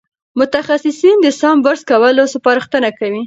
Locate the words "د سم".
1.21-1.55